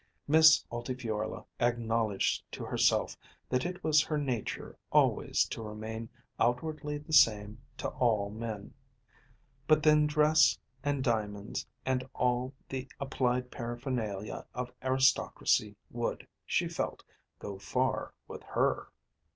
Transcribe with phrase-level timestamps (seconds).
[0.27, 3.15] Miss Altifiorla acknowledged to herself
[3.49, 8.73] that it was her nature always to remain outwardly the same to all men.
[9.67, 17.03] But then dress and diamonds, and all the applied paraphernalia of aristocracy would, she felt,
[17.37, 18.91] go far with her.